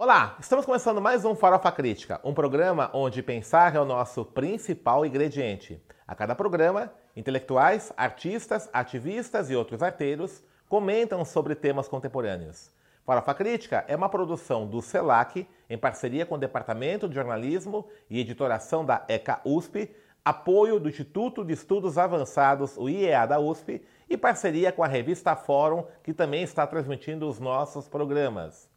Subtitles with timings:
[0.00, 5.04] Olá, estamos começando mais um Farofa Crítica, um programa onde pensar é o nosso principal
[5.04, 5.82] ingrediente.
[6.06, 12.70] A cada programa, intelectuais, artistas, ativistas e outros arteiros comentam sobre temas contemporâneos.
[13.04, 18.20] Farofa Crítica é uma produção do CELAC, em parceria com o Departamento de Jornalismo e
[18.20, 19.90] Editoração da ECA USP,
[20.24, 25.34] apoio do Instituto de Estudos Avançados, o IEA da USP, e parceria com a revista
[25.34, 28.67] Fórum, que também está transmitindo os nossos programas.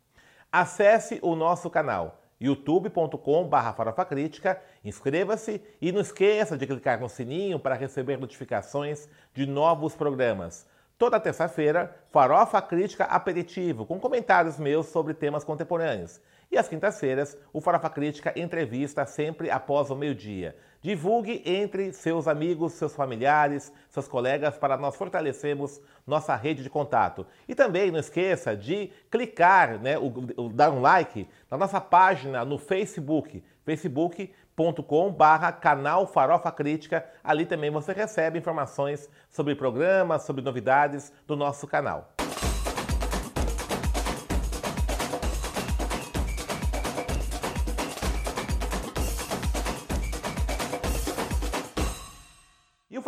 [0.52, 7.76] Acesse o nosso canal youtube.com.br farofacrítica, inscreva-se e não esqueça de clicar no sininho para
[7.76, 10.68] receber notificações de novos programas.
[10.98, 16.20] Toda terça-feira, Farofa Crítica Aperitivo, com comentários meus sobre temas contemporâneos.
[16.52, 20.54] E às quintas-feiras, o Farofa Crítica entrevista sempre após o meio-dia.
[20.82, 27.26] Divulgue entre seus amigos, seus familiares, seus colegas para nós fortalecermos nossa rede de contato.
[27.48, 32.44] E também não esqueça de clicar, né, o, o, dar um like na nossa página
[32.44, 37.06] no Facebook, facebook.com barra canal Farofa Crítica.
[37.24, 42.12] Ali também você recebe informações sobre programas, sobre novidades do nosso canal.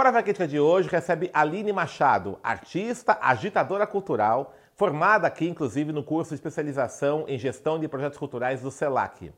[0.04, 6.32] Farofa Crítica de hoje recebe Aline Machado, artista, agitadora cultural, formada aqui, inclusive, no curso
[6.32, 9.32] de especialização em gestão de projetos culturais do CELAC.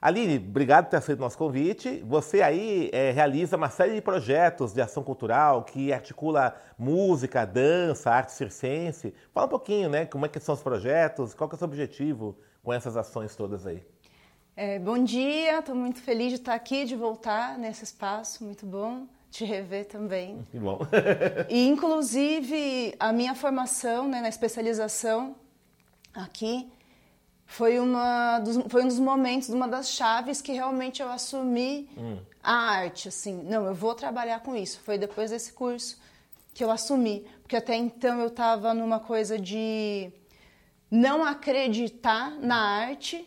[0.00, 2.04] Aline, obrigado por ter aceito o nosso convite.
[2.06, 8.12] Você aí é, realiza uma série de projetos de ação cultural que articula música, dança,
[8.12, 9.12] arte circense.
[9.34, 10.06] Fala um pouquinho, né?
[10.06, 13.34] Como é que são os projetos, qual que é o seu objetivo com essas ações
[13.34, 13.84] todas aí?
[14.54, 19.08] É, bom dia, estou muito feliz de estar aqui, de voltar nesse espaço, muito bom
[19.30, 20.46] te rever também.
[20.50, 20.80] Que bom.
[21.48, 25.36] e, inclusive, a minha formação né, na especialização
[26.12, 26.70] aqui
[27.46, 32.18] foi, uma dos, foi um dos momentos, uma das chaves que realmente eu assumi hum.
[32.42, 33.08] a arte.
[33.08, 34.80] Assim, não, eu vou trabalhar com isso.
[34.80, 36.00] Foi depois desse curso
[36.52, 37.24] que eu assumi.
[37.42, 40.12] Porque até então eu estava numa coisa de
[40.90, 43.26] não acreditar na arte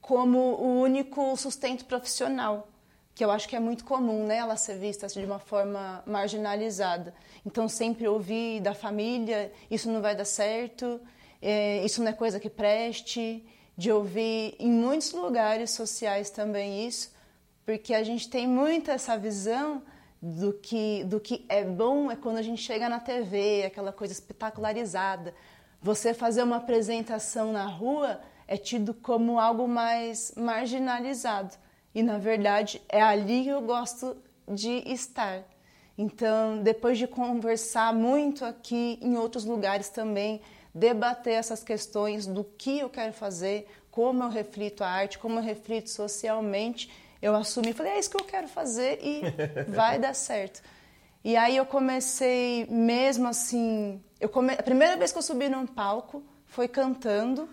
[0.00, 2.68] como o único sustento profissional
[3.18, 6.04] que eu acho que é muito comum, né, ela ser vista assim, de uma forma
[6.06, 7.12] marginalizada.
[7.44, 11.00] Então sempre ouvir da família, isso não vai dar certo,
[11.42, 13.44] é, isso não é coisa que preste,
[13.76, 17.12] de ouvir em muitos lugares sociais também isso,
[17.66, 19.82] porque a gente tem muito essa visão
[20.22, 24.12] do que do que é bom é quando a gente chega na TV, aquela coisa
[24.12, 25.34] espetacularizada.
[25.82, 31.66] Você fazer uma apresentação na rua é tido como algo mais marginalizado.
[31.94, 34.16] E na verdade é ali que eu gosto
[34.46, 35.42] de estar.
[35.96, 40.40] Então, depois de conversar muito aqui em outros lugares também,
[40.72, 45.42] debater essas questões do que eu quero fazer, como eu reflito a arte, como eu
[45.42, 46.88] reflito socialmente,
[47.20, 49.22] eu assumi, falei, é isso que eu quero fazer e
[49.68, 50.62] vai dar certo.
[51.24, 54.52] E aí eu comecei mesmo assim, eu come...
[54.52, 57.48] a primeira vez que eu subi num palco foi cantando,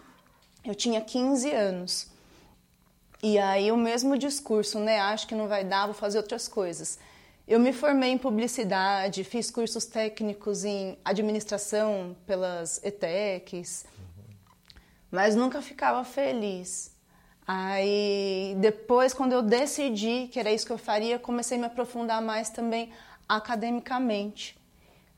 [0.63, 2.14] eu tinha 15 anos.
[3.27, 4.99] E aí o mesmo discurso, né?
[4.99, 6.99] Acho que não vai dar, vou fazer outras coisas.
[7.47, 13.87] Eu me formei em publicidade, fiz cursos técnicos em administração pelas ETECs,
[15.09, 16.95] mas nunca ficava feliz.
[17.47, 22.21] Aí depois, quando eu decidi que era isso que eu faria, comecei a me aprofundar
[22.21, 22.91] mais também
[23.27, 24.55] academicamente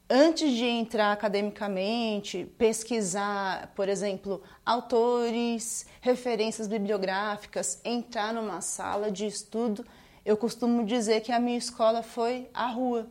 [0.09, 9.85] antes de entrar academicamente, pesquisar, por exemplo, autores, referências bibliográficas, entrar numa sala de estudo,
[10.25, 13.07] eu costumo dizer que a minha escola foi a rua.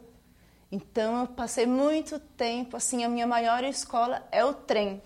[0.71, 5.01] Então eu passei muito tempo, assim, a minha maior escola é o trem.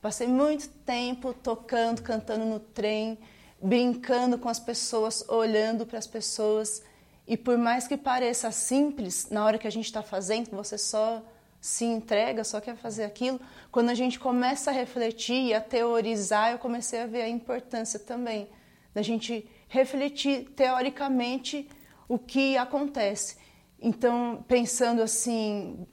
[0.00, 3.18] Passei muito tempo tocando, cantando no trem,
[3.60, 6.82] brincando com as pessoas, olhando para as pessoas.
[7.28, 11.22] E por mais que pareça simples, na hora que a gente está fazendo, você só
[11.60, 13.38] se entrega, só quer fazer aquilo.
[13.70, 17.98] Quando a gente começa a refletir e a teorizar, eu comecei a ver a importância
[17.98, 18.48] também
[18.94, 21.68] da gente refletir teoricamente
[22.08, 23.36] o que acontece.
[23.78, 25.86] Então, pensando assim,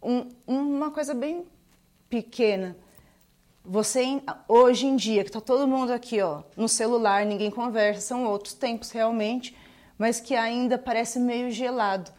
[0.00, 1.48] um, uma coisa bem
[2.08, 2.76] pequena.
[3.64, 8.24] Você hoje em dia, que está todo mundo aqui, ó, no celular, ninguém conversa, são
[8.24, 9.52] outros tempos realmente
[9.98, 12.10] mas que ainda parece meio gelado.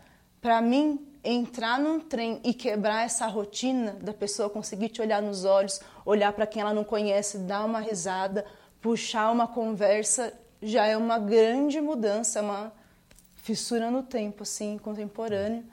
[0.41, 5.45] Para mim, entrar num trem e quebrar essa rotina da pessoa conseguir te olhar nos
[5.45, 8.45] olhos, olhar para quem ela não conhece, dar uma risada,
[8.81, 12.71] puxar uma conversa, já é uma grande mudança, uma
[13.35, 15.63] fissura no tempo, assim, contemporâneo.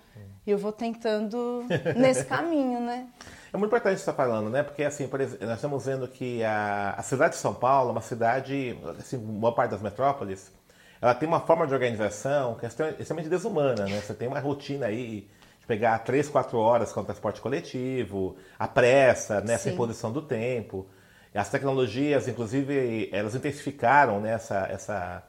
[0.46, 1.64] E eu vou tentando
[1.96, 3.08] nesse caminho, né?
[3.52, 4.62] É muito importante isso que você está falando, né?
[4.62, 7.92] Porque, assim, por exemplo, nós estamos vendo que a, a cidade de São Paulo é
[7.92, 10.52] uma cidade, assim, boa parte das metrópoles,
[11.04, 14.00] ela tem uma forma de organização que é extremamente desumana, né?
[14.00, 15.28] Você tem uma rotina aí
[15.60, 19.52] de pegar três, quatro horas com o transporte coletivo, a pressa, né?
[19.52, 20.86] essa imposição do tempo.
[21.34, 24.32] As tecnologias, inclusive, elas intensificaram né?
[24.32, 25.22] essa, essa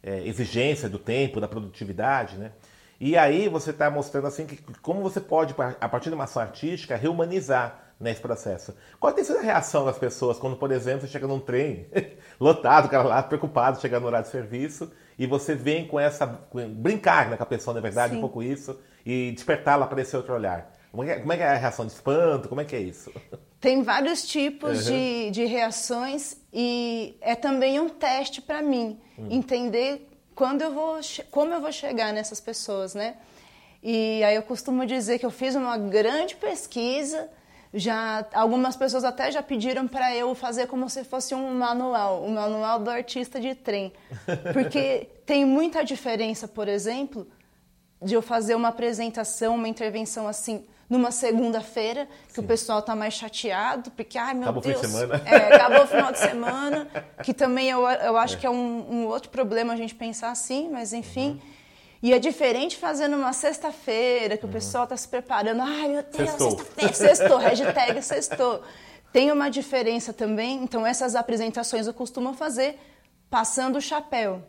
[0.00, 2.52] é, exigência do tempo, da produtividade, né?
[3.00, 6.40] E aí você está mostrando assim que como você pode, a partir de uma ação
[6.40, 8.76] artística, rehumanizar nesse processo.
[9.00, 11.88] Qual tem sido a reação das pessoas quando, por exemplo, você chega num trem
[12.38, 16.26] lotado, o cara lá preocupado, chegando no horário de serviço, e você vem com essa.
[16.26, 18.18] brincar né, com a pessoa, na verdade, Sim.
[18.18, 20.72] um pouco isso, e despertá-la para esse outro olhar.
[20.90, 22.48] Como é, como é, que é a reação de espanto?
[22.48, 23.12] Como é que é isso?
[23.60, 24.92] Tem vários tipos uhum.
[24.92, 29.28] de, de reações e é também um teste para mim uhum.
[29.30, 33.16] entender quando eu vou, como eu vou chegar nessas pessoas, né?
[33.82, 37.28] E aí eu costumo dizer que eu fiz uma grande pesquisa,
[37.76, 42.34] já algumas pessoas até já pediram para eu fazer como se fosse um manual, um
[42.34, 43.92] manual do artista de trem,
[44.52, 47.26] porque tem muita diferença, por exemplo,
[48.02, 52.40] de eu fazer uma apresentação, uma intervenção assim numa segunda-feira, que Sim.
[52.40, 54.78] o pessoal tá mais chateado, porque, ai meu acabou Deus.
[54.78, 55.28] Acabou o fim de semana.
[55.28, 56.88] É, acabou o final de semana,
[57.24, 58.38] que também eu, eu acho é.
[58.38, 61.30] que é um, um, outro problema a gente pensar assim, mas enfim.
[61.30, 61.55] Uhum.
[62.02, 64.50] E é diferente fazer numa sexta-feira, que uhum.
[64.50, 68.62] o pessoal tá se preparando, ai meu Deus, sexta-feira, sextou, hashtag sextou.
[69.12, 72.78] Tem uma diferença também, então essas apresentações eu costumo fazer
[73.30, 74.42] passando o chapéu.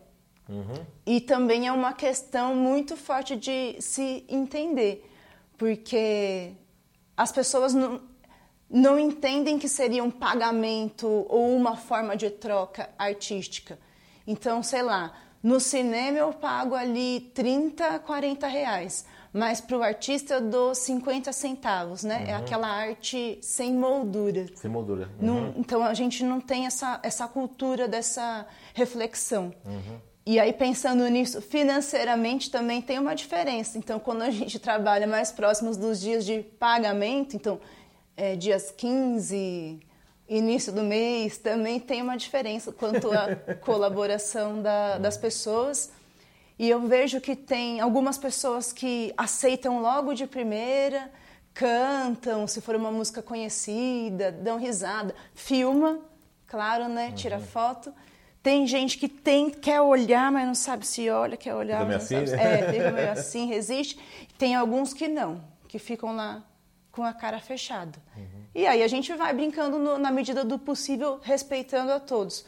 [0.48, 0.84] Uhum.
[1.06, 5.04] E também é uma questão muito forte de se entender
[5.58, 6.52] porque
[7.16, 8.00] as pessoas não,
[8.70, 13.78] não entendem que seria um pagamento ou uma forma de troca artística.
[14.24, 15.12] Então, sei lá,
[15.48, 21.32] no cinema eu pago ali 30, 40 reais, mas para o artista eu dou 50
[21.32, 22.16] centavos, né?
[22.16, 22.30] É uhum.
[22.30, 24.44] É aquela arte sem moldura.
[24.54, 25.08] Sem moldura.
[25.18, 25.26] Uhum.
[25.26, 29.54] Não, então a gente não tem essa, essa cultura dessa reflexão.
[29.64, 29.98] Uhum.
[30.26, 33.78] E aí, pensando nisso, financeiramente também tem uma diferença.
[33.78, 37.58] Então, quando a gente trabalha mais próximos dos dias de pagamento, então,
[38.14, 39.80] é, dias 15,
[40.28, 45.90] início do mês, também tem uma diferença quanto à colaboração da, das pessoas.
[46.58, 51.10] E eu vejo que tem algumas pessoas que aceitam logo de primeira,
[51.54, 56.00] cantam, se for uma música conhecida, dão risada, filma,
[56.46, 57.12] claro, né?
[57.12, 57.42] Tira uhum.
[57.42, 57.94] foto.
[58.42, 61.96] Tem gente que tem, quer olhar, mas não sabe se olha, quer olhar, mas não
[61.96, 62.42] assim, sabe.
[62.42, 62.60] Né?
[62.60, 63.98] É, fica meio assim, resiste.
[64.36, 66.44] Tem alguns que não, que ficam lá
[66.90, 67.98] com a cara fechada.
[68.16, 68.37] Uhum.
[68.54, 72.44] E aí a gente vai brincando no, na medida do possível, respeitando a todos.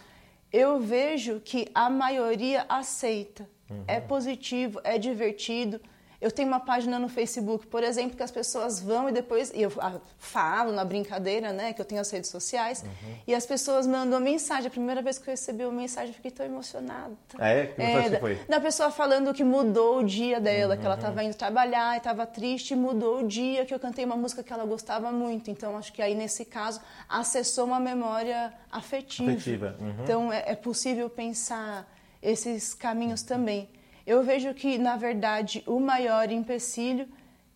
[0.53, 3.49] Eu vejo que a maioria aceita.
[3.69, 3.85] Uhum.
[3.87, 5.81] É positivo, é divertido.
[6.21, 9.51] Eu tenho uma página no Facebook, por exemplo, que as pessoas vão e depois.
[9.55, 11.73] E eu ah, falo na brincadeira, né?
[11.73, 12.83] Que eu tenho as redes sociais.
[12.83, 13.15] Uhum.
[13.27, 14.67] E as pessoas mandam mensagem.
[14.67, 17.13] A primeira vez que eu recebi uma mensagem, eu fiquei tão emocionada.
[17.39, 17.67] Ah, é?
[17.69, 18.35] Que é, da, foi?
[18.47, 20.81] Da pessoa falando que mudou o dia dela, uhum.
[20.81, 24.17] que ela estava indo trabalhar e estava triste, mudou o dia que eu cantei uma
[24.17, 25.51] música que ela gostava muito.
[25.51, 29.31] Então, acho que aí, nesse caso, acessou uma memória afetiva.
[29.31, 29.77] Afetiva.
[29.81, 29.95] Uhum.
[30.03, 31.91] Então, é, é possível pensar
[32.23, 33.71] esses caminhos também.
[34.11, 37.07] Eu vejo que, na verdade, o maior empecilho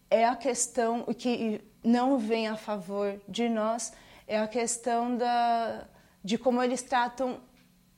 [0.08, 3.92] é a questão, o que não vem a favor de nós,
[4.28, 5.84] é a questão da,
[6.22, 7.40] de como eles tratam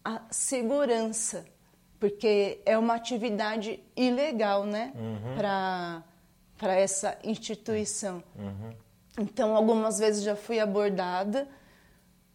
[0.02, 1.44] a segurança,
[2.00, 5.34] porque é uma atividade ilegal, né, uhum.
[5.36, 8.24] para essa instituição.
[8.38, 8.72] Uhum.
[9.18, 11.46] Então, algumas vezes já fui abordada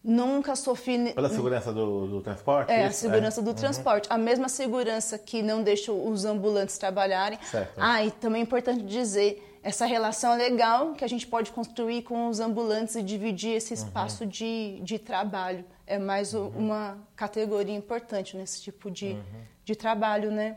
[0.04, 1.12] Nunca sofri.
[1.12, 2.72] Pela segurança do, do transporte?
[2.72, 3.44] É, a segurança é.
[3.44, 3.54] do uhum.
[3.54, 4.08] transporte.
[4.10, 7.38] A mesma segurança que não deixa os ambulantes trabalharem.
[7.42, 7.74] Certo.
[7.76, 12.28] Ah, e também é importante dizer, essa relação legal que a gente pode construir com
[12.28, 13.78] os ambulantes e dividir esse uhum.
[13.78, 14.28] espaço uhum.
[14.28, 15.64] de, de trabalho.
[15.86, 16.48] É mais uhum.
[16.48, 19.22] uma categoria importante nesse tipo de, uhum.
[19.64, 20.56] de trabalho, né?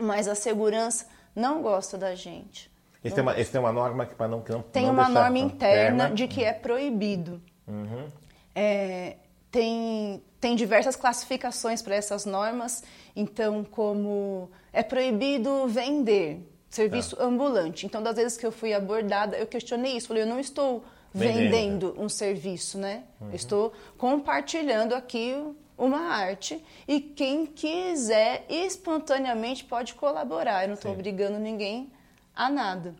[0.00, 2.68] Mas a segurança não gosta da gente.
[3.04, 5.08] Esse, tem uma, esse tem uma norma que para não, que não Tem não uma
[5.08, 7.40] norma interna de que é proibido.
[7.68, 8.10] Uhum.
[8.54, 9.16] É,
[9.50, 12.82] tem, tem diversas classificações para essas normas,
[13.14, 17.24] então, como é proibido vender serviço tá.
[17.24, 17.86] ambulante.
[17.86, 21.38] Então, das vezes que eu fui abordada, eu questionei isso, falei, eu não estou vendendo,
[21.38, 23.04] vendendo um serviço, né?
[23.20, 23.30] Uhum.
[23.32, 25.36] Estou compartilhando aqui
[25.78, 30.64] uma arte e quem quiser espontaneamente pode colaborar.
[30.64, 31.92] Eu não estou obrigando ninguém
[32.34, 32.94] a nada.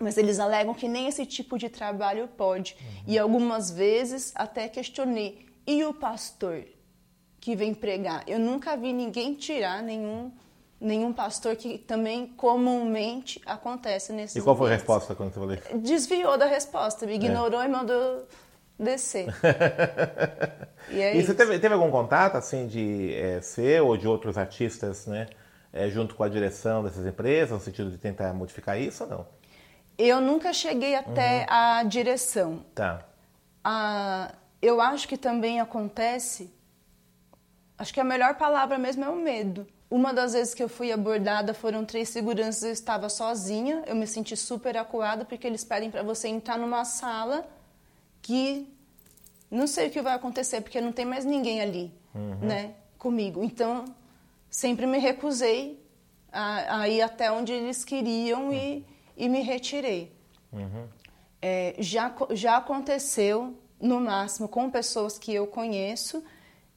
[0.00, 2.76] Mas eles alegam que nem esse tipo de trabalho pode.
[2.80, 3.02] Uhum.
[3.06, 6.64] E algumas vezes até questionei: e o pastor
[7.40, 8.22] que vem pregar?
[8.26, 10.32] Eu nunca vi ninguém tirar nenhum,
[10.80, 15.54] nenhum pastor, que também comumente acontece nesse E qual foi a resposta quando você falou
[15.54, 15.78] isso?
[15.78, 17.66] Desviou da resposta, me ignorou é.
[17.66, 18.26] e mandou
[18.78, 19.26] descer.
[20.90, 24.36] e, é e você teve, teve, algum contato, assim, de é, ser ou de outros
[24.36, 25.28] artistas, né,
[25.72, 29.41] é, junto com a direção dessas empresas, no sentido de tentar modificar isso ou não?
[29.98, 31.46] Eu nunca cheguei até uhum.
[31.48, 32.64] a direção.
[32.74, 33.04] Tá.
[33.64, 36.52] Ah, eu acho que também acontece,
[37.78, 39.66] acho que a melhor palavra mesmo é o medo.
[39.90, 44.06] Uma das vezes que eu fui abordada foram três seguranças, eu estava sozinha, eu me
[44.06, 47.46] senti super acuada porque eles pedem para você entrar numa sala
[48.22, 48.66] que
[49.50, 52.38] não sei o que vai acontecer porque não tem mais ninguém ali, uhum.
[52.40, 53.44] né, comigo.
[53.44, 53.84] Então,
[54.48, 55.78] sempre me recusei
[56.32, 58.54] a, a ir até onde eles queriam uhum.
[58.54, 60.12] e, e me retirei.
[60.52, 60.86] Uhum.
[61.40, 66.22] É, já, já aconteceu, no máximo, com pessoas que eu conheço,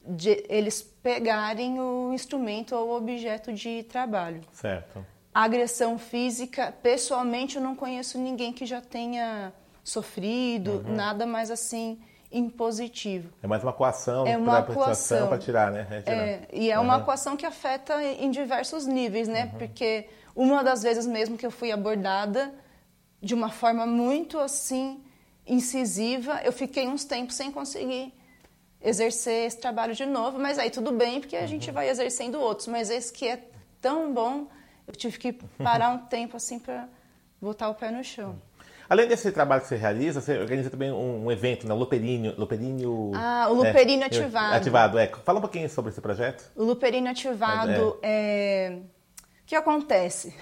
[0.08, 4.42] de eles pegarem o instrumento ou o objeto de trabalho.
[4.52, 5.06] Certo.
[5.34, 9.52] Agressão física, pessoalmente eu não conheço ninguém que já tenha
[9.84, 10.96] sofrido, uhum.
[10.96, 12.00] nada mais assim
[12.32, 13.30] impositivo.
[13.42, 15.88] É mais uma coação é uma coação para tirar, né?
[16.06, 16.12] É.
[16.12, 16.86] É, e é uhum.
[16.86, 19.46] uma coação que afeta em diversos níveis, né?
[19.46, 19.60] Uhum.
[19.60, 22.54] Porque uma das vezes mesmo que eu fui abordada
[23.22, 25.02] de uma forma muito assim
[25.48, 28.14] incisiva, eu fiquei uns tempos sem conseguir
[28.82, 31.48] exercer esse trabalho de novo, mas aí tudo bem, porque a uhum.
[31.48, 33.44] gente vai exercendo outros, mas esse que é
[33.82, 34.48] tão bom,
[34.88, 36.88] eu tive que parar um tempo assim para
[37.42, 38.40] botar o pé no chão.
[38.88, 41.74] Além desse trabalho que você realiza, você organiza também um, um evento, né?
[41.74, 43.12] O Luperínio, Luperínio...
[43.16, 44.56] Ah, o Luperínio é, Ativado.
[44.56, 45.08] Ativado, é.
[45.08, 46.52] Fala um pouquinho sobre esse projeto.
[46.56, 48.78] O Luperínio Ativado é...
[48.78, 48.80] é...
[49.46, 50.34] O que acontece?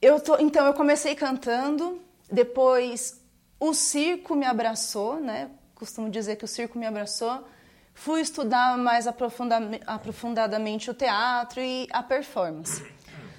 [0.00, 0.36] Eu tô...
[0.38, 3.18] Então, eu comecei cantando, depois
[3.58, 5.50] o circo me abraçou, né?
[5.74, 7.48] costumo dizer que o circo me abraçou.
[7.94, 12.84] Fui estudar mais aprofundadamente o teatro e a performance.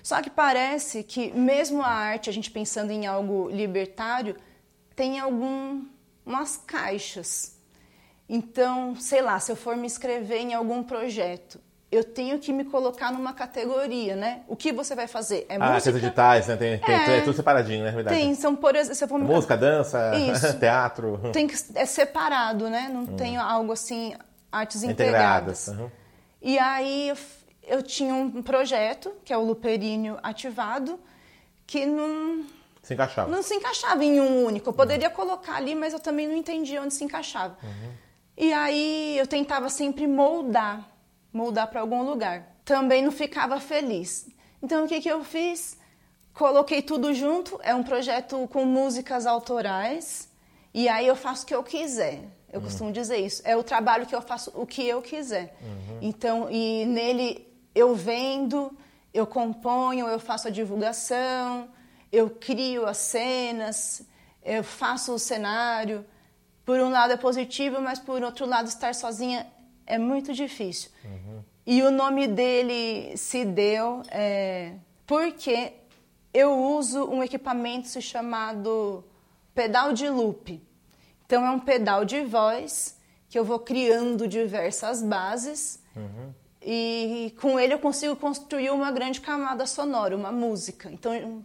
[0.02, 4.36] Só que parece que mesmo a arte, a gente pensando em algo libertário,
[4.96, 7.56] tem algumas caixas.
[8.28, 12.64] Então, sei lá, se eu for me inscrever em algum projeto, eu tenho que me
[12.66, 14.42] colocar numa categoria, né?
[14.48, 15.46] O que você vai fazer?
[15.50, 15.98] É ah, música?
[15.98, 16.56] editais, né?
[16.56, 17.92] Tem, tem, é, é tudo separadinho, né?
[17.92, 18.16] Verdade.
[18.16, 19.18] Tem, são, por exemplo...
[19.18, 19.20] For...
[19.20, 20.12] Música, dança,
[20.60, 21.20] teatro.
[21.34, 22.90] Tem que, é separado, né?
[22.94, 23.16] Não hum.
[23.16, 24.16] tem algo assim,
[24.52, 25.68] artes integradas.
[25.68, 25.68] integradas.
[25.68, 25.92] Uhum.
[26.44, 27.18] E aí eu,
[27.68, 31.00] eu, tinha um projeto, que é o Luperínio Ativado,
[31.66, 32.46] que não...
[32.84, 33.32] Se encaixava.
[33.32, 34.70] Não se encaixava em um único.
[34.70, 35.16] Eu poderia uhum.
[35.16, 37.58] colocar ali, mas eu também não entendia onde se encaixava.
[37.64, 37.92] Uhum.
[38.38, 40.88] E aí eu tentava sempre moldar
[41.32, 42.56] moldar para algum lugar.
[42.66, 44.28] Também não ficava feliz.
[44.62, 45.78] Então o que, que eu fiz?
[46.34, 50.30] Coloquei tudo junto, é um projeto com músicas autorais,
[50.74, 52.22] e aí eu faço o que eu quiser.
[52.52, 52.66] Eu uhum.
[52.66, 53.42] costumo dizer isso.
[53.46, 55.56] É o trabalho que eu faço o que eu quiser.
[55.62, 56.00] Uhum.
[56.02, 58.76] Então, e nele eu vendo,
[59.14, 61.70] eu componho, eu faço a divulgação,
[62.12, 64.02] eu crio as cenas,
[64.44, 66.06] eu faço o cenário.
[66.66, 69.46] Por um lado é positivo, mas por outro lado estar sozinha
[69.90, 70.92] é muito difícil.
[71.04, 71.44] Uhum.
[71.66, 74.74] E o nome dele se deu é,
[75.06, 75.74] porque
[76.34, 79.04] eu uso um equipamento chamado
[79.54, 80.62] pedal de loop.
[81.26, 86.34] Então é um pedal de voz que eu vou criando diversas bases uhum.
[86.62, 90.90] e com ele eu consigo construir uma grande camada sonora, uma música.
[90.92, 91.44] Então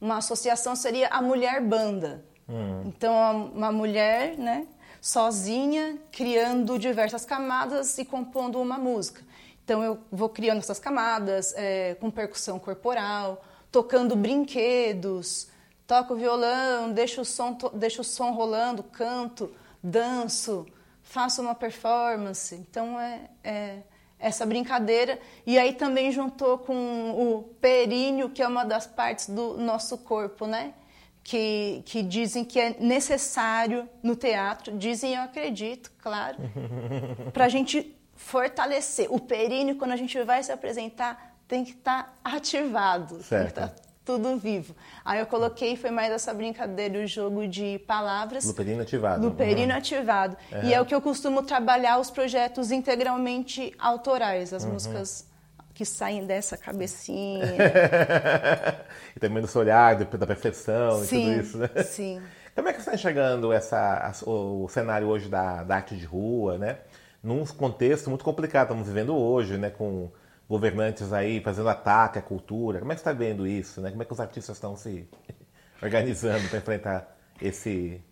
[0.00, 2.24] uma associação seria a mulher banda.
[2.48, 2.82] Uhum.
[2.86, 4.66] Então uma mulher, né?
[5.02, 9.20] Sozinha, criando diversas camadas e compondo uma música.
[9.64, 15.48] Então eu vou criando essas camadas é, com percussão corporal, tocando brinquedos,
[15.88, 20.64] toco violão, deixo o som, deixo o som rolando, canto, danço,
[21.02, 22.54] faço uma performance.
[22.54, 23.78] Então é, é
[24.20, 25.18] essa brincadeira.
[25.44, 30.46] E aí também juntou com o períneo, que é uma das partes do nosso corpo,
[30.46, 30.74] né?
[31.22, 36.38] Que, que dizem que é necessário no teatro, dizem eu acredito, claro,
[37.32, 39.06] para a gente fortalecer.
[39.10, 43.28] O períneo, quando a gente vai se apresentar, tem que estar tá ativado, certo.
[43.30, 44.74] tem que estar tá tudo vivo.
[45.04, 48.44] Aí eu coloquei, foi mais essa brincadeira, o jogo de palavras.
[48.44, 49.24] Luperino ativado.
[49.24, 49.78] Luperino uhum.
[49.78, 50.36] ativado.
[50.50, 50.64] Uhum.
[50.64, 54.72] E é o que eu costumo trabalhar os projetos integralmente autorais, as uhum.
[54.72, 55.26] músicas
[55.74, 57.44] que saem dessa cabecinha.
[59.16, 61.82] e também do olhar, da perfeição sim, e tudo isso, né?
[61.82, 62.22] Sim.
[62.54, 66.58] Como é que você está enxergando essa, o, cenário hoje da, da arte de rua,
[66.58, 66.78] né?
[67.22, 69.70] Num contexto muito complicado, estamos vivendo hoje, né?
[69.70, 70.10] Com
[70.48, 72.78] governantes aí fazendo ataque à cultura.
[72.78, 73.90] Como é que você está vendo isso, né?
[73.90, 75.08] Como é que os artistas estão se
[75.82, 78.02] organizando para enfrentar esse,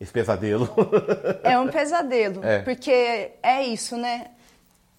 [0.00, 0.68] esse pesadelo?
[1.44, 2.62] É um pesadelo, é.
[2.62, 4.30] porque é isso, né?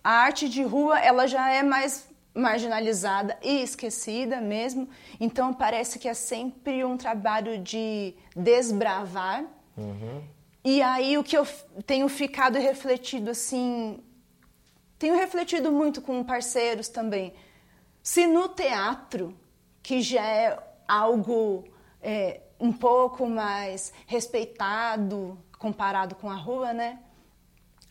[0.05, 4.87] A arte de rua ela já é mais marginalizada e esquecida mesmo.
[5.19, 9.45] Então parece que é sempre um trabalho de desbravar.
[9.75, 10.21] Uhum.
[10.63, 11.47] E aí o que eu
[11.87, 13.99] tenho ficado refletido assim,
[14.99, 17.33] tenho refletido muito com parceiros também.
[18.03, 19.35] Se no teatro,
[19.81, 20.55] que já é
[20.87, 21.63] algo
[21.99, 26.99] é, um pouco mais respeitado comparado com a rua, né?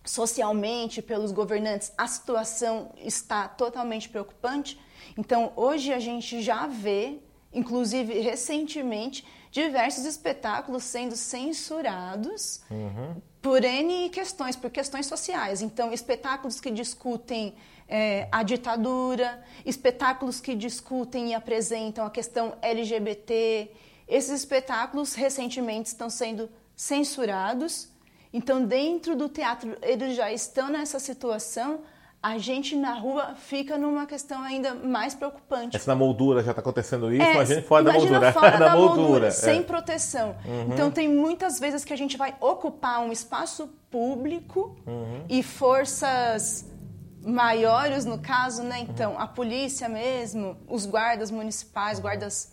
[0.05, 4.79] Socialmente pelos governantes, a situação está totalmente preocupante.
[5.17, 7.19] Então, hoje a gente já vê,
[7.53, 13.23] inclusive recentemente, diversos espetáculos sendo censurados uhum.
[13.41, 15.63] por N questões, por questões sociais.
[15.63, 17.55] Então, espetáculos que discutem
[17.89, 23.71] é, a ditadura, espetáculos que discutem e apresentam a questão LGBT.
[24.07, 27.94] Esses espetáculos recentemente estão sendo censurados
[28.35, 31.83] então, dentro do teatro, eles já estão nessa situação.
[32.21, 35.77] A gente na rua fica numa questão ainda mais preocupante.
[35.77, 38.33] Essa na moldura já está acontecendo isso, é, imagina fora da moldura.
[38.33, 39.63] Fora da moldura, moldura sem é.
[39.63, 40.35] proteção.
[40.45, 40.73] Uhum.
[40.73, 45.25] Então tem muitas vezes que a gente vai ocupar um espaço público uhum.
[45.29, 46.69] e forças
[47.23, 48.81] maiores, no caso, né?
[48.81, 49.21] Então, uhum.
[49.21, 52.53] a polícia mesmo, os guardas municipais, guardas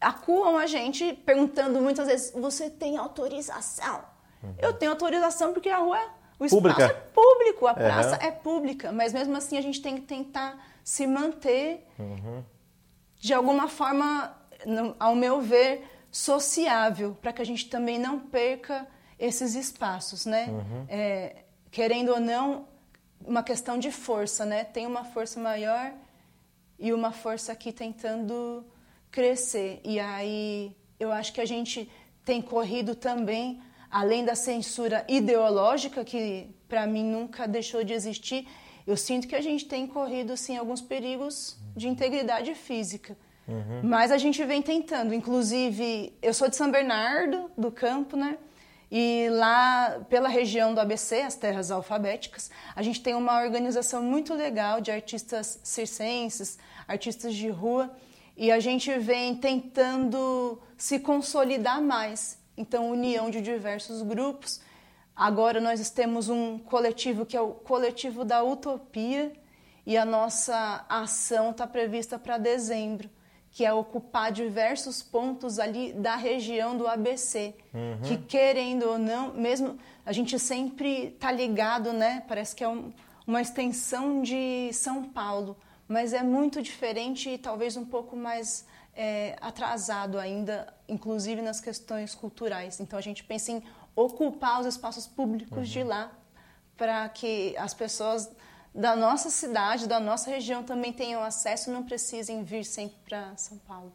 [0.00, 4.07] acuam a gente perguntando muitas vezes: você tem autorização?
[4.42, 4.54] Uhum.
[4.58, 6.00] Eu tenho autorização porque a rua,
[6.38, 6.84] o espaço pública.
[6.84, 11.06] é público, a praça é pública, mas mesmo assim a gente tem que tentar se
[11.06, 12.42] manter uhum.
[13.18, 14.36] de alguma forma,
[14.98, 18.86] ao meu ver, sociável, para que a gente também não perca
[19.18, 20.46] esses espaços, né?
[20.48, 20.86] Uhum.
[20.88, 21.36] É,
[21.70, 22.66] querendo ou não,
[23.24, 24.64] uma questão de força, né?
[24.64, 25.92] Tem uma força maior
[26.78, 28.64] e uma força aqui tentando
[29.10, 29.80] crescer.
[29.84, 31.90] E aí eu acho que a gente
[32.24, 38.46] tem corrido também além da censura ideológica, que para mim nunca deixou de existir,
[38.86, 43.16] eu sinto que a gente tem corrido sim alguns perigos de integridade física.
[43.46, 43.80] Uhum.
[43.82, 45.14] Mas a gente vem tentando.
[45.14, 48.38] Inclusive, eu sou de São Bernardo do Campo, né?
[48.90, 54.32] E lá, pela região do ABC, as terras alfabéticas, a gente tem uma organização muito
[54.34, 57.94] legal de artistas circenses, artistas de rua,
[58.36, 64.60] e a gente vem tentando se consolidar mais então união de diversos grupos.
[65.14, 69.32] Agora nós temos um coletivo que é o coletivo da Utopia
[69.86, 73.08] e a nossa ação está prevista para dezembro,
[73.50, 78.00] que é ocupar diversos pontos ali da região do ABC, uhum.
[78.02, 82.22] que querendo ou não, mesmo a gente sempre está ligado, né?
[82.28, 82.92] Parece que é um,
[83.26, 85.56] uma extensão de São Paulo,
[85.88, 92.14] mas é muito diferente e talvez um pouco mais é, atrasado ainda, inclusive nas questões
[92.14, 92.80] culturais.
[92.80, 93.62] Então a gente pensa em
[93.94, 95.64] ocupar os espaços públicos uhum.
[95.64, 96.12] de lá
[96.76, 98.30] para que as pessoas
[98.74, 103.36] da nossa cidade, da nossa região também tenham acesso e não precisem vir sempre para
[103.36, 103.92] São Paulo.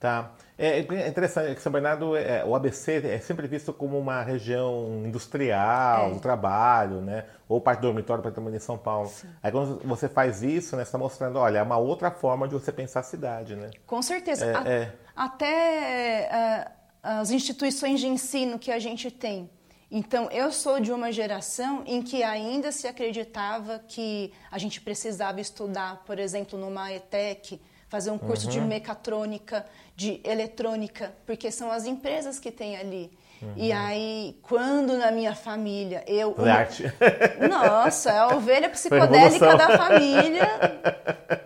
[0.00, 0.30] Tá.
[0.56, 5.02] É, é interessante que São Bernardo, é, o ABC é sempre visto como uma região
[5.04, 6.14] industrial, é.
[6.14, 7.24] do trabalho, né?
[7.48, 9.08] Ou parte do dormitório para também em São Paulo.
[9.08, 9.28] Sim.
[9.42, 12.54] Aí quando você faz isso, né, você está mostrando, olha, é uma outra forma de
[12.54, 13.70] você pensar a cidade, né?
[13.86, 14.44] Com certeza.
[14.44, 14.92] É, a, é.
[15.16, 19.50] Até é, as instituições de ensino que a gente tem.
[19.90, 25.40] Então, eu sou de uma geração em que ainda se acreditava que a gente precisava
[25.40, 27.58] estudar, por exemplo, numa ETEC,
[27.88, 28.52] fazer um curso uhum.
[28.52, 29.64] de mecatrônica,
[29.96, 33.10] de eletrônica, porque são as empresas que tem ali.
[33.40, 33.52] Uhum.
[33.56, 36.34] E aí, quando na minha família eu.
[36.38, 36.84] Arte.
[37.48, 40.48] Nossa, é a ovelha psicodélica da família.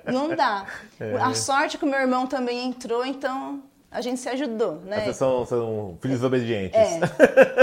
[0.11, 0.67] Não dá.
[0.99, 1.17] É.
[1.17, 5.01] A sorte é que o meu irmão também entrou, então a gente se ajudou, né?
[5.05, 6.79] Vocês são, são filhos obedientes.
[6.79, 7.01] É.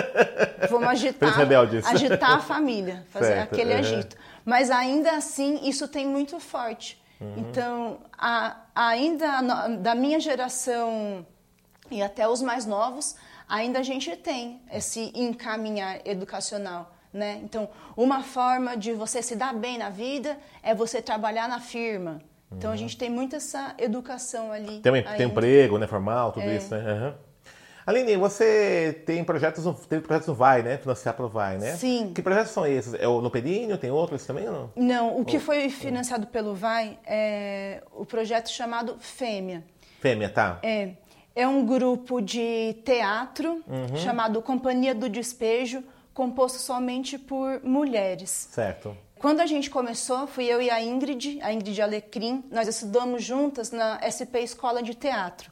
[0.69, 1.39] Vamos agitar,
[1.89, 3.53] agitar a família, fazer certo.
[3.53, 3.79] aquele uhum.
[3.79, 4.15] agito.
[4.45, 7.01] Mas ainda assim, isso tem muito forte.
[7.19, 7.33] Uhum.
[7.37, 9.41] Então, a, ainda
[9.77, 11.25] da minha geração
[11.91, 13.15] e até os mais novos,
[13.47, 16.95] ainda a gente tem esse encaminhar educacional.
[17.11, 17.39] Né?
[17.43, 22.21] Então, uma forma de você se dar bem na vida é você trabalhar na firma.
[22.51, 22.75] Então, uhum.
[22.75, 24.79] a gente tem muito essa educação ali.
[24.79, 26.55] Tem, tem emprego, né, formal, tudo é.
[26.55, 26.93] isso, né?
[26.93, 27.28] Uhum.
[27.89, 30.77] Aline, você tem projetos, tem projetos no Vai, né?
[30.77, 31.75] Financiar pelo Vai, né?
[31.75, 32.11] Sim.
[32.13, 32.93] Que projetos são esses?
[32.93, 33.79] É o No Períneo?
[33.79, 34.71] Tem outros também ou não?
[34.75, 39.63] Não, o que foi financiado pelo Vai é o projeto chamado Fêmea.
[39.99, 40.59] Fêmea, tá.
[40.61, 40.91] É.
[41.35, 43.97] É um grupo de teatro uhum.
[43.97, 48.49] chamado Companhia do Despejo, composto somente por mulheres.
[48.51, 48.95] Certo.
[49.17, 53.71] Quando a gente começou, fui eu e a Ingrid, a Ingrid Alecrim, nós estudamos juntas
[53.71, 55.51] na SP Escola de Teatro.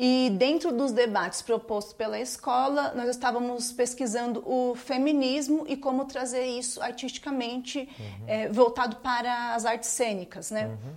[0.00, 6.46] E dentro dos debates propostos pela escola, nós estávamos pesquisando o feminismo e como trazer
[6.46, 8.24] isso artisticamente uhum.
[8.28, 10.68] é, voltado para as artes cênicas, né?
[10.68, 10.94] Uhum.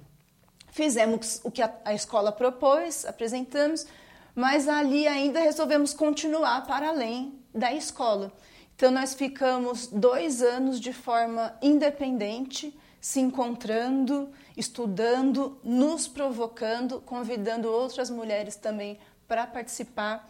[0.70, 3.88] Fizemos o que a, a escola propôs, apresentamos,
[4.36, 8.32] mas ali ainda resolvemos continuar para além da escola.
[8.76, 18.10] Então nós ficamos dois anos de forma independente, se encontrando, estudando, nos provocando, convidando outras
[18.10, 20.30] mulheres também para participar.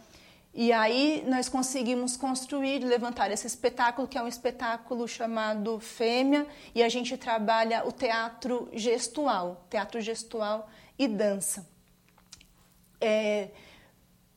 [0.54, 6.82] E aí nós conseguimos construir, levantar esse espetáculo, que é um espetáculo chamado Fêmea, e
[6.82, 11.66] a gente trabalha o teatro gestual, teatro gestual e dança.
[13.00, 13.48] É,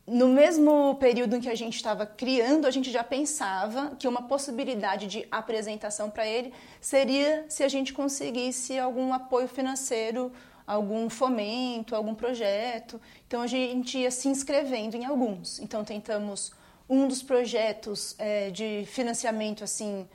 [0.08, 4.22] no mesmo período em que a gente estava criando, a gente já pensava que uma
[4.22, 10.32] possibilidade de apresentação para ele seria se a gente conseguisse algum apoio financeiro,
[10.68, 13.02] algum fomento, algum projeto.
[13.28, 15.60] Então a gente ia se inscrevendo em alguns.
[15.60, 16.52] Então tentamos
[16.88, 20.08] um dos projetos é, de financiamento assim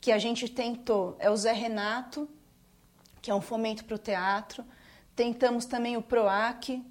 [0.00, 2.28] que a gente tentou é o Zé Renato,
[3.20, 4.64] que é um fomento para o teatro.
[5.14, 6.82] Tentamos também o Proac,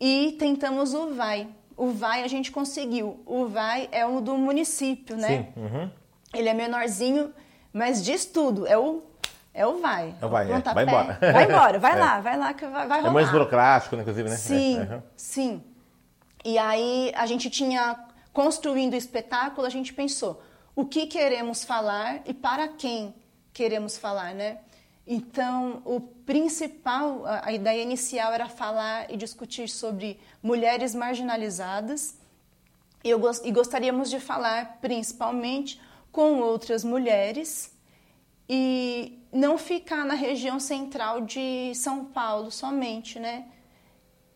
[0.00, 1.48] e tentamos o VAI.
[1.76, 3.22] O VAI a gente conseguiu.
[3.26, 5.28] O VAI é o do município, né?
[5.54, 5.60] Sim.
[5.60, 5.90] Uhum.
[6.34, 7.32] Ele é menorzinho,
[7.72, 8.66] mas diz tudo.
[8.66, 9.02] É o
[9.52, 10.14] é o vai.
[10.20, 10.60] É o vai, é.
[10.60, 11.18] vai embora.
[11.20, 11.96] Vai embora, vai é.
[11.96, 13.10] lá, vai lá que vai, vai rolar.
[13.10, 14.36] É mais burocrático, né, inclusive, né?
[14.36, 14.82] Sim, é.
[14.82, 15.02] uhum.
[15.16, 15.64] sim.
[16.44, 17.98] E aí a gente tinha,
[18.34, 20.42] construindo o espetáculo, a gente pensou,
[20.74, 23.14] o que queremos falar e para quem
[23.52, 24.58] queremos falar, né?
[25.06, 32.18] Então, o principal, a ideia inicial era falar e discutir sobre mulheres marginalizadas
[33.04, 37.72] e, eu, e gostaríamos de falar principalmente com outras mulheres
[38.48, 43.46] e não ficar na região central de São Paulo somente, né?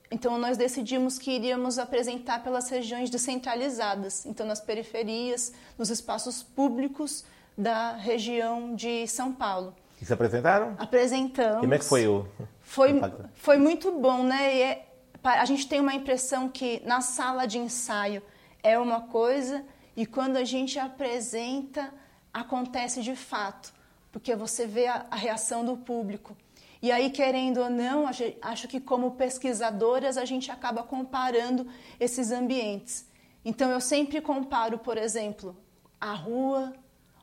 [0.09, 7.25] Então nós decidimos que iríamos apresentar pelas regiões descentralizadas, então nas periferias, nos espaços públicos
[7.57, 9.75] da região de São Paulo.
[10.01, 10.75] E se apresentaram?
[10.79, 11.61] Apresentamos.
[11.61, 12.27] Como é que foi o.
[12.61, 13.01] Foi,
[13.35, 14.57] foi muito bom, né?
[14.57, 14.87] E é,
[15.23, 18.23] a gente tem uma impressão que na sala de ensaio
[18.63, 19.65] é uma coisa
[19.97, 21.93] e quando a gente apresenta
[22.33, 23.73] acontece de fato,
[24.13, 26.37] porque você vê a, a reação do público.
[26.83, 31.67] E aí, querendo ou não, acho que como pesquisadoras a gente acaba comparando
[31.99, 33.05] esses ambientes.
[33.45, 35.55] Então, eu sempre comparo, por exemplo,
[36.01, 36.73] a rua,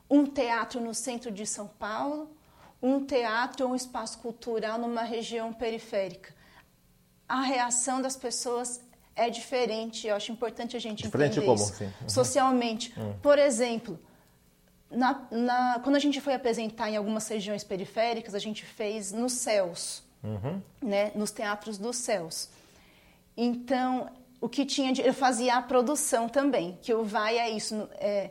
[0.08, 2.30] um teatro no centro de São Paulo
[2.82, 6.34] um teatro ou um espaço cultural numa região periférica.
[7.28, 8.80] A reação das pessoas
[9.14, 11.62] é diferente, eu acho importante a gente diferente entender como?
[11.62, 11.82] isso.
[11.82, 12.08] Uhum.
[12.08, 12.94] Socialmente.
[12.96, 13.14] Uhum.
[13.20, 13.98] Por exemplo,
[14.90, 19.32] na, na, quando a gente foi apresentar em algumas regiões periféricas, a gente fez nos
[19.32, 20.62] céus, uhum.
[20.80, 22.48] né, nos teatros dos céus.
[23.36, 24.08] Então,
[24.40, 28.30] o que tinha de, eu fazia a produção também, que o vai é isso, é,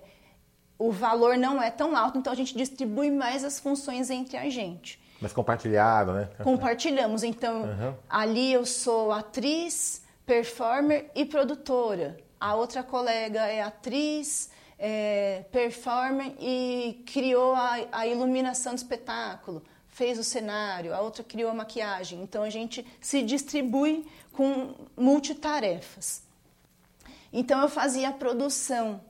[0.80, 4.50] o valor não é tão alto, então a gente distribui mais as funções entre a
[4.50, 5.00] gente.
[5.20, 6.30] Mas compartilhado, né?
[6.44, 7.24] Compartilhamos.
[7.24, 7.96] Então, uhum.
[8.08, 12.18] ali eu sou atriz, performer e produtora.
[12.40, 20.20] A outra colega é atriz, é, performer e criou a, a iluminação do espetáculo, fez
[20.20, 22.22] o cenário, a outra criou a maquiagem.
[22.22, 26.22] Então, a gente se distribui com multitarefas.
[27.34, 29.02] Então, eu fazia a produção.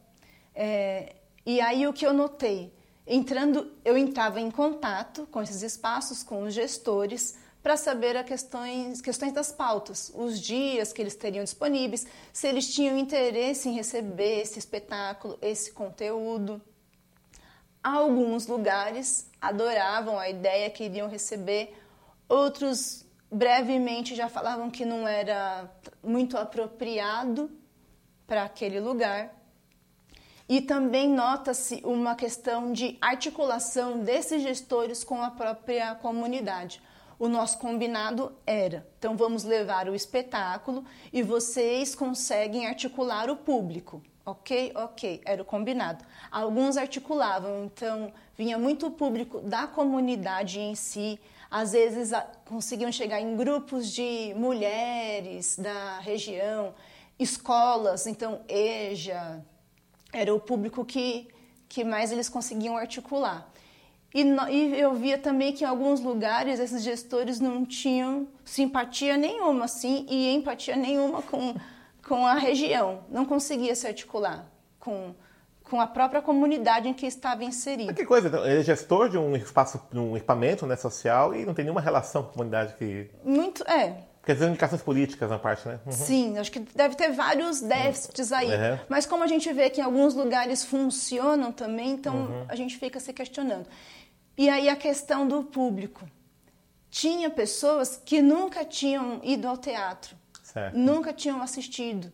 [0.56, 1.16] É,
[1.48, 2.74] e aí o que eu notei?
[3.08, 9.00] Entrando, eu entrava em contato com esses espaços, com os gestores, para saber as questões,
[9.00, 14.42] questões das pautas, os dias que eles teriam disponíveis, se eles tinham interesse em receber
[14.42, 16.62] esse espetáculo, esse conteúdo.
[17.82, 21.74] Alguns lugares adoravam a ideia, queriam receber,
[22.28, 27.50] outros brevemente já falavam que não era muito apropriado
[28.28, 29.37] para aquele lugar.
[30.50, 36.82] E também nota-se uma questão de articulação desses gestores com a própria comunidade.
[37.20, 44.02] O nosso combinado era: então vamos levar o espetáculo e vocês conseguem articular o público.
[44.26, 44.72] Ok?
[44.76, 46.06] Ok, era o combinado.
[46.30, 52.12] Alguns articulavam, então vinha muito público da comunidade em si, às vezes
[52.46, 56.74] conseguiam chegar em grupos de mulheres da região,
[57.18, 59.44] escolas, então EJA,
[60.13, 61.28] era o público que,
[61.67, 63.50] que mais eles conseguiam articular.
[64.13, 69.65] E, e, eu via também que em alguns lugares esses gestores não tinham simpatia nenhuma,
[69.65, 71.56] assim, e empatia nenhuma com,
[72.08, 73.04] com a região.
[73.10, 75.13] Não conseguia se articular com,
[75.63, 77.93] com a própria comunidade em que estava inserido.
[77.93, 81.54] que coisa, então, ele é gestor de um espaço, um equipamento né, social e não
[81.54, 83.10] tem nenhuma relação com a comunidade que...
[83.24, 84.04] Muito, é.
[84.28, 85.80] Quer dizer, indicações políticas na parte, né?
[85.86, 85.92] Uhum.
[85.94, 88.50] Sim, acho que deve ter vários déficits aí.
[88.50, 88.80] Uhum.
[88.90, 92.46] Mas como a gente vê que em alguns lugares funcionam também, então uhum.
[92.50, 93.70] a gente fica se questionando.
[94.38, 96.06] E aí a questão do público.
[96.90, 100.13] Tinha pessoas que nunca tinham ido ao teatro,
[100.44, 100.78] certo.
[100.78, 102.12] nunca tinham assistido.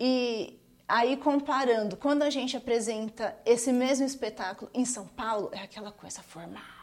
[0.00, 5.92] E aí comparando, quando a gente apresenta esse mesmo espetáculo em São Paulo, é aquela
[5.92, 6.75] coisa formal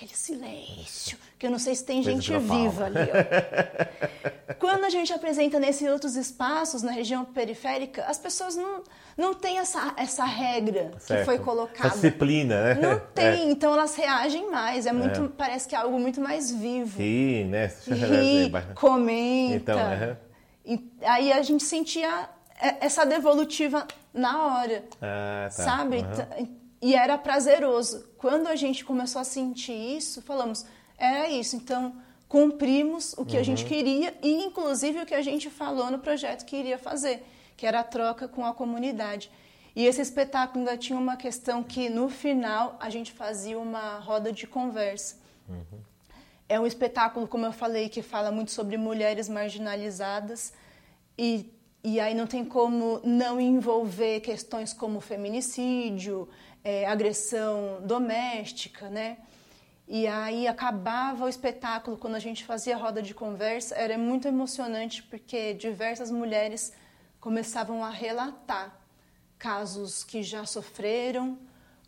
[0.00, 3.00] aquele silêncio, que eu não sei se tem gente viva ali.
[3.00, 4.54] Ó.
[4.58, 8.82] Quando a gente apresenta nesses outros espaços, na região periférica, as pessoas não,
[9.16, 11.20] não têm essa, essa regra certo.
[11.20, 11.88] que foi colocada.
[11.88, 12.80] Essa disciplina, né?
[12.80, 13.50] Não tem, é.
[13.50, 14.86] então elas reagem mais.
[14.86, 15.28] É muito, é.
[15.28, 16.96] parece que é algo muito mais vivo.
[16.96, 17.70] Sim, né?
[17.86, 19.54] Ri, comenta.
[19.54, 20.16] Então, é.
[20.64, 22.26] e, aí a gente sentia
[22.80, 25.50] essa devolutiva na hora, ah, tá.
[25.50, 25.98] sabe?
[25.98, 26.59] Uhum.
[26.80, 28.08] E era prazeroso.
[28.16, 30.64] Quando a gente começou a sentir isso, falamos,
[30.96, 31.56] era isso.
[31.56, 31.94] Então,
[32.28, 33.40] cumprimos o que uhum.
[33.40, 33.68] a gente uhum.
[33.68, 37.80] queria e, inclusive, o que a gente falou no projeto que iria fazer, que era
[37.80, 39.30] a troca com a comunidade.
[39.74, 44.32] E esse espetáculo ainda tinha uma questão que, no final, a gente fazia uma roda
[44.32, 45.16] de conversa.
[45.48, 45.80] Uhum.
[46.48, 50.52] É um espetáculo, como eu falei, que fala muito sobre mulheres marginalizadas
[51.16, 51.52] e,
[51.84, 56.28] e aí não tem como não envolver questões como feminicídio,
[56.62, 59.18] é, agressão doméstica, né?
[59.88, 65.02] E aí acabava o espetáculo quando a gente fazia roda de conversa, era muito emocionante
[65.02, 66.72] porque diversas mulheres
[67.18, 68.78] começavam a relatar
[69.36, 71.38] casos que já sofreram,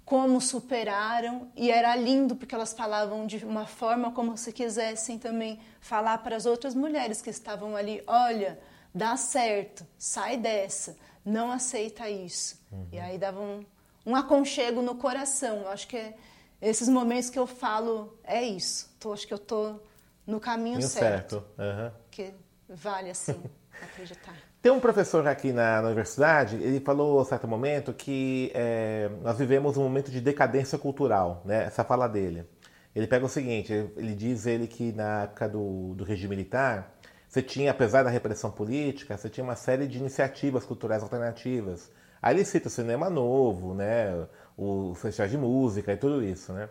[0.04, 5.61] como superaram, e era lindo porque elas falavam de uma forma como se quisessem também
[5.80, 8.58] falar para as outras mulheres que estavam ali: olha,
[8.92, 12.61] dá certo, sai dessa, não aceita isso.
[12.72, 12.88] Uhum.
[12.90, 13.64] E aí davam um
[14.06, 15.62] aconchego no coração.
[15.62, 16.14] Eu acho que é
[16.60, 18.94] esses momentos que eu falo é isso.
[19.00, 19.80] Tô, acho que eu tô
[20.26, 21.42] no caminho certo.
[21.42, 21.44] certo.
[21.58, 21.90] Uhum.
[22.10, 22.32] Que
[22.68, 23.42] vale assim
[23.82, 24.34] acreditar.
[24.62, 29.36] Tem um professor aqui na, na, universidade, ele falou a certo momento que é, nós
[29.36, 31.64] vivemos um momento de decadência cultural, né?
[31.64, 32.46] Essa fala dele.
[32.94, 36.94] Ele pega o seguinte, ele diz ele que na época do, do regime militar,
[37.28, 41.90] você tinha, apesar da repressão política, você tinha uma série de iniciativas culturais alternativas
[42.22, 44.26] Aí ele cita cinema novo, né?
[44.56, 46.68] O festival de música e tudo isso, né?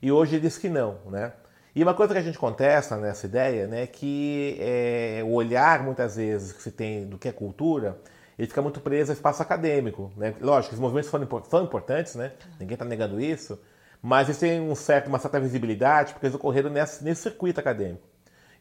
[0.00, 1.32] E hoje ele diz que não, né?
[1.74, 6.16] E uma coisa que a gente contesta nessa ideia, né, que é, o olhar muitas
[6.16, 7.98] vezes que se tem do que é cultura,
[8.38, 10.34] ele fica muito preso ao espaço acadêmico, né?
[10.40, 12.32] Lógico, os movimentos foram, são importantes, né?
[12.58, 13.58] Ninguém está negando isso,
[14.00, 18.06] mas eles têm um certo, uma certa visibilidade porque eles ocorreram nesse, nesse circuito acadêmico.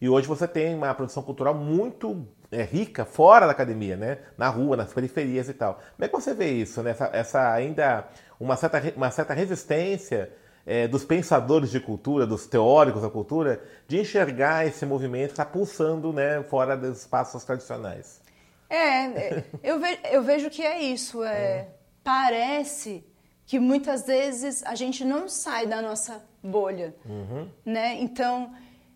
[0.01, 4.19] E hoje você tem uma produção cultural muito é, rica fora da academia, né?
[4.37, 5.75] Na rua, nas periferias e tal.
[5.75, 6.91] Como é que você vê isso, né?
[6.91, 8.07] Essa, essa ainda
[8.39, 10.31] uma certa, uma certa resistência
[10.65, 15.45] é, dos pensadores de cultura, dos teóricos da cultura, de enxergar esse movimento que está
[15.45, 18.21] pulsando né, fora dos espaços tradicionais.
[18.69, 21.23] É, é eu, ve, eu vejo que é isso.
[21.23, 21.69] É, é.
[22.03, 23.05] Parece
[23.45, 27.47] que muitas vezes a gente não sai da nossa bolha, uhum.
[27.63, 27.95] né?
[28.01, 28.51] Então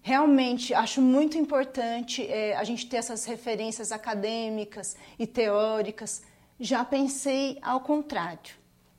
[0.10, 6.24] realmente acho muito importante é, a gente ter essas referências acadêmicas e teóricas.
[6.60, 8.56] Já pensei ao contrário,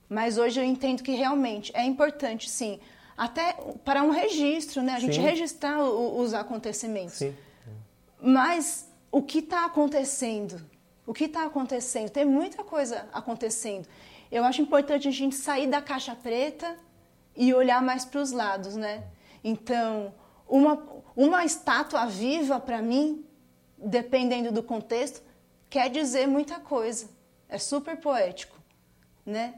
[0.08, 2.78] mas hoje eu entendo que realmente é importante, sim,
[3.16, 4.92] até para um registro, né?
[4.92, 5.20] A gente sim.
[5.20, 7.14] registrar o, os acontecimentos.
[7.14, 7.34] Sim.
[8.22, 10.64] Mas o que está acontecendo?
[11.04, 12.08] O que está acontecendo?
[12.10, 13.86] Tem muita coisa acontecendo.
[14.30, 16.76] Eu acho importante a gente sair da caixa preta
[17.36, 19.02] e olhar mais para os lados, né?
[19.42, 20.14] Então,
[20.50, 20.82] uma,
[21.16, 23.24] uma estátua viva, para mim,
[23.78, 25.22] dependendo do contexto,
[25.70, 27.08] quer dizer muita coisa.
[27.48, 28.58] É super poético,
[29.24, 29.54] né?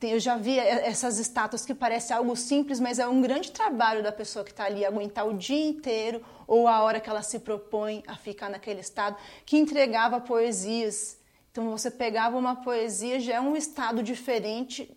[0.00, 4.12] Eu já vi essas estátuas que parecem algo simples, mas é um grande trabalho da
[4.12, 8.04] pessoa que está ali, aguentar o dia inteiro ou a hora que ela se propõe
[8.06, 11.18] a ficar naquele estado, que entregava poesias.
[11.50, 14.96] Então, você pegava uma poesia, já é um estado diferente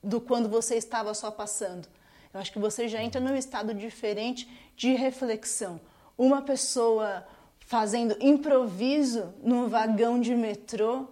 [0.00, 1.88] do quando você estava só passando.
[2.32, 5.80] Eu acho que você já entra num estado diferente de reflexão.
[6.16, 7.26] Uma pessoa
[7.60, 11.08] fazendo improviso num vagão de metrô,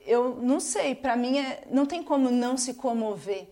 [0.00, 3.48] eu não sei, para mim é, não tem como não se comover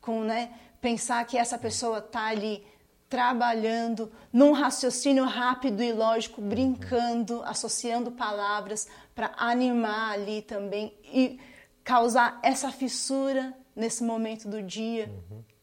[0.00, 2.64] com, né, pensar que essa pessoa está ali
[3.08, 11.38] trabalhando num raciocínio rápido e lógico, brincando, associando palavras para animar ali também e
[11.84, 15.08] causar essa fissura nesse momento do dia.
[15.30, 15.55] Uhum.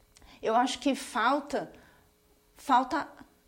[0.43, 1.71] Eu acho que falta
[2.57, 3.07] falta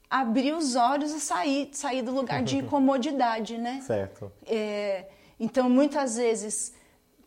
[0.10, 3.82] abrir os olhos e sair, sair do lugar de comodidade, né?
[3.82, 4.32] Certo.
[4.46, 5.08] É,
[5.40, 6.74] então, muitas vezes,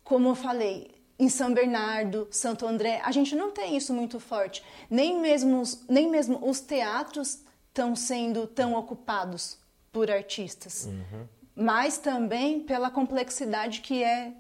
[0.03, 4.63] como eu falei, em São Bernardo, Santo André, a gente não tem isso muito forte.
[4.89, 9.59] Nem mesmo os, nem mesmo os teatros estão sendo tão ocupados
[9.93, 11.27] por artistas, uhum.
[11.57, 14.33] mas também pela complexidade que é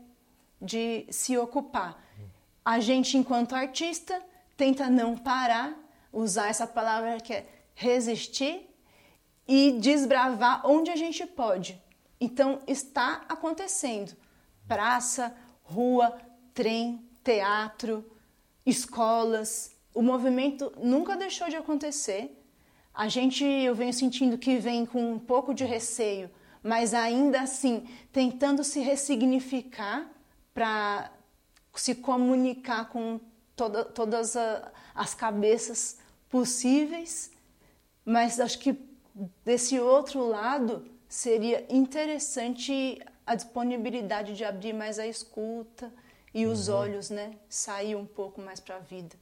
[0.60, 2.04] de se ocupar.
[2.64, 4.20] A gente, enquanto artista,
[4.58, 5.72] tenta não parar,
[6.12, 8.68] usar essa palavra que é resistir
[9.46, 11.80] e desbravar onde a gente pode.
[12.20, 14.16] Então, está acontecendo.
[14.66, 16.18] Praça, rua,
[16.52, 18.04] trem, teatro,
[18.66, 19.76] escolas.
[19.94, 22.36] O movimento nunca deixou de acontecer.
[22.92, 26.28] A gente, eu venho sentindo que vem com um pouco de receio,
[26.64, 30.10] mas ainda assim tentando se ressignificar
[30.52, 31.12] para
[31.76, 33.20] se comunicar com
[33.58, 35.98] toda, todas a, as cabeças
[36.30, 37.32] possíveis.
[38.04, 38.80] Mas acho que
[39.44, 45.92] desse outro lado seria interessante a disponibilidade de abrir mais a escuta
[46.32, 46.76] e os uhum.
[46.76, 47.32] olhos, né?
[47.48, 49.16] Sair um pouco mais para a vida.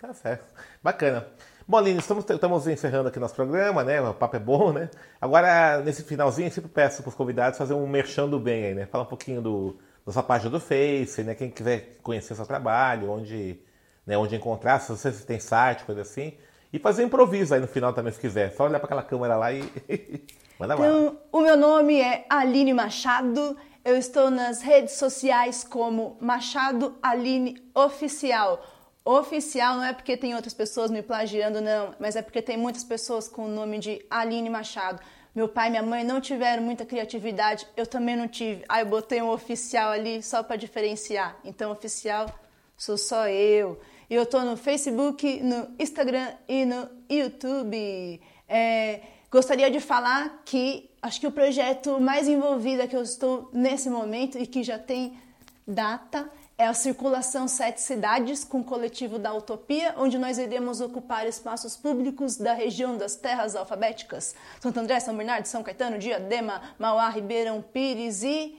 [0.00, 0.46] Tá certo.
[0.82, 1.28] Bacana.
[1.66, 4.00] Bom, Aline, estamos, estamos encerrando aqui nosso programa, né?
[4.00, 4.88] O papo é bom, né?
[5.20, 8.86] Agora, nesse finalzinho, eu sempre peço para os convidados fazer um merchando bem aí, né?
[8.86, 9.78] Falar um pouquinho do,
[10.12, 11.34] sua página do Face, né?
[11.34, 13.60] Quem quiser conhecer seu trabalho, onde,
[14.06, 16.34] né, onde encontrar, se você tem site, coisa assim.
[16.72, 18.52] E fazer improviso aí no final também, se quiser.
[18.52, 19.62] Só olhar para aquela câmera lá e.
[20.58, 23.56] Manda então, o meu nome é Aline Machado.
[23.84, 28.60] Eu estou nas redes sociais como Machado Aline Oficial.
[29.04, 32.84] Oficial não é porque tem outras pessoas me plagiando, não, mas é porque tem muitas
[32.84, 35.00] pessoas com o nome de Aline Machado.
[35.38, 38.64] Meu pai e minha mãe não tiveram muita criatividade, eu também não tive.
[38.68, 41.36] Aí eu botei um oficial ali só para diferenciar.
[41.44, 42.28] Então, oficial
[42.76, 43.78] sou só eu.
[44.10, 48.20] E eu tô no Facebook, no Instagram e no YouTube.
[48.48, 53.88] É, gostaria de falar que acho que o projeto mais envolvido que eu estou nesse
[53.88, 55.16] momento e que já tem
[55.64, 61.24] data é a Circulação Sete Cidades com o coletivo da Utopia, onde nós iremos ocupar
[61.24, 64.34] espaços públicos da região das terras alfabéticas.
[64.60, 68.58] Santo André, São Bernardo, São Caetano, Diadema, Mauá, Ribeirão Pires e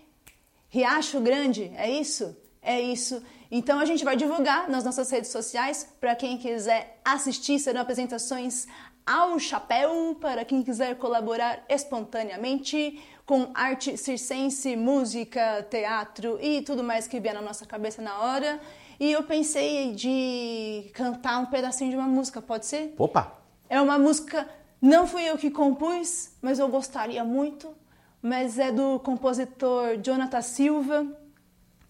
[0.70, 1.74] Riacho Grande.
[1.76, 2.38] É isso?
[2.62, 3.22] É isso.
[3.52, 8.66] Então a gente vai divulgar nas nossas redes sociais para quem quiser assistir, serão apresentações
[9.10, 17.08] ao chapéu para quem quiser colaborar espontaneamente com arte circense, música, teatro e tudo mais
[17.08, 18.62] que vier na nossa cabeça na hora.
[19.00, 22.94] E eu pensei de cantar um pedacinho de uma música, pode ser?
[23.00, 23.34] Opa!
[23.68, 24.48] É uma música,
[24.80, 27.76] não fui eu que compus, mas eu gostaria muito,
[28.22, 31.08] mas é do compositor Jonathan Silva.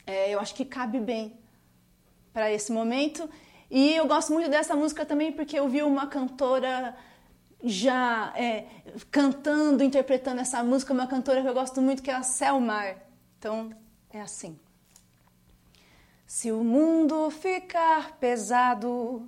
[0.08, 1.38] É, eu acho que cabe bem
[2.32, 3.30] para esse momento.
[3.70, 6.96] E eu gosto muito dessa música também porque eu vi uma cantora
[7.64, 8.66] já é,
[9.12, 12.98] cantando, interpretando essa música, uma cantora que eu gosto muito que é a Selmar.
[13.38, 13.72] Então
[14.10, 14.60] é assim.
[16.26, 19.28] Se o mundo ficar pesado,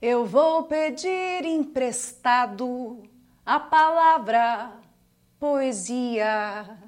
[0.00, 3.02] eu vou pedir emprestado
[3.44, 4.72] a palavra
[5.38, 6.78] poesia.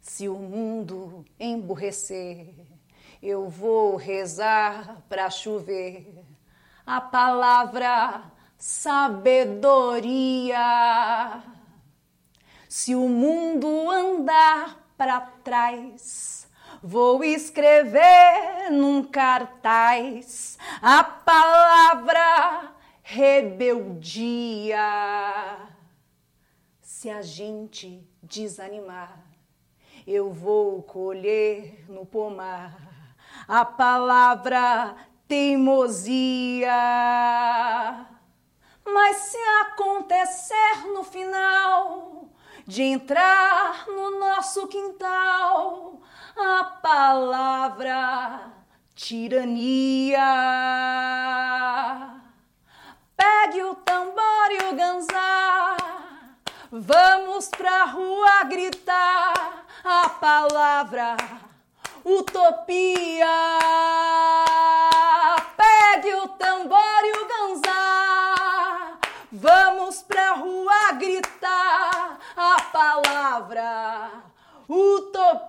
[0.00, 2.54] Se o mundo emburrecer,
[3.22, 6.24] eu vou rezar para chover
[6.86, 10.54] a palavra sabedoria.
[12.68, 16.48] Se o mundo andar para trás,
[16.82, 24.78] vou escrever num cartaz a palavra rebeldia.
[26.80, 29.24] Se a gente desanimar,
[30.06, 32.96] eu vou colher no pomar
[33.46, 34.96] a palavra
[35.28, 36.66] teimosia.
[38.92, 42.28] Mas se acontecer no final
[42.66, 46.00] de entrar no nosso quintal
[46.36, 48.52] a palavra
[48.94, 50.18] tirania,
[53.16, 55.76] pegue o tambor e o ganzá,
[56.72, 61.16] vamos pra rua gritar a palavra
[62.04, 63.26] utopia.
[65.56, 68.98] Pegue o tambor e o ganzá,
[69.32, 74.26] vamos pra rua gritar a palavra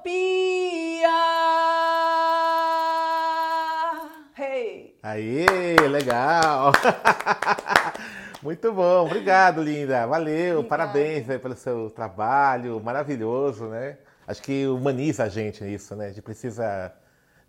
[0.08, 1.10] utopia.
[4.38, 4.96] Hey.
[5.04, 6.72] Aí, legal!
[8.42, 10.06] Muito bom, obrigado, linda.
[10.06, 10.68] Valeu, Obrigada.
[10.70, 13.98] parabéns pelo seu trabalho maravilhoso, né?
[14.26, 16.06] Acho que humaniza a gente isso, né?
[16.06, 16.94] A gente precisa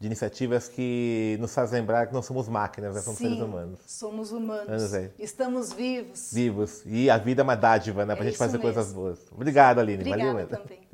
[0.01, 3.01] de iniciativas que nos fazem lembrar que não somos máquinas, né?
[3.01, 3.81] somos Sim, seres humanos.
[3.87, 4.95] somos humanos.
[4.95, 5.11] É.
[5.19, 6.31] Estamos vivos.
[6.33, 6.83] Vivos.
[6.87, 8.15] E a vida é uma dádiva, né?
[8.15, 8.73] Pra é gente fazer mesmo.
[8.73, 9.19] coisas boas.
[9.33, 10.03] Obrigado, Aline.
[10.03, 10.88] Obrigada Valeu, também.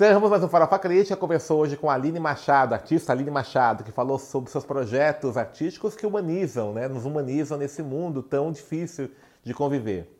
[0.00, 1.14] Encerramos mais um Farofa Crítica.
[1.14, 5.94] Conversou hoje com a Aline Machado, artista Aline Machado, que falou sobre seus projetos artísticos
[5.94, 6.88] que humanizam, né?
[6.88, 9.10] Nos humanizam nesse mundo tão difícil
[9.44, 10.10] de conviver.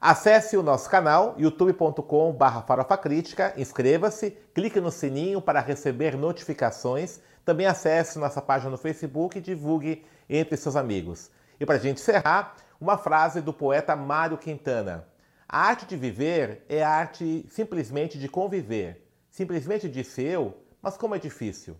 [0.00, 7.20] Acesse o nosso canal youtube.com.br farofacrítica, inscreva-se, clique no sininho para receber notificações.
[7.44, 11.30] Também acesse nossa página no Facebook e divulgue entre seus amigos.
[11.60, 15.06] E para a gente encerrar, uma frase do poeta Mário Quintana.
[15.46, 19.05] A arte de viver é a arte simplesmente de conviver.
[19.36, 21.76] Simplesmente disse eu, mas como é difícil.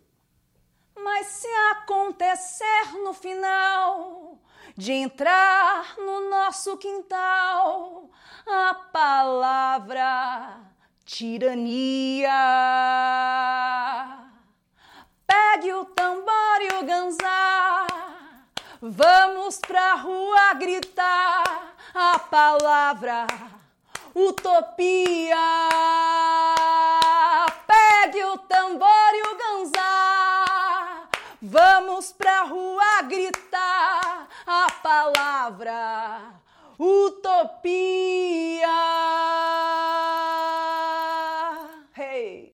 [0.94, 4.38] Mas se acontecer no final
[4.76, 8.10] de entrar no nosso quintal
[8.46, 10.60] a palavra
[11.06, 12.28] tirania.
[15.26, 17.86] Pegue o tambor e o ganzá,
[18.82, 23.26] vamos pra rua gritar a palavra
[24.14, 25.36] utopia.
[28.24, 31.08] O tambor e o ganzá,
[31.42, 36.32] vamos pra rua gritar a palavra
[36.78, 37.66] utopia.